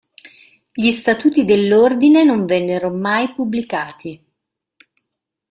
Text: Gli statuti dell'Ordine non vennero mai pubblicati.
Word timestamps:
Gli 0.71 0.89
statuti 0.89 1.45
dell'Ordine 1.45 2.23
non 2.23 2.47
vennero 2.47 2.89
mai 2.89 3.31
pubblicati. 3.35 4.19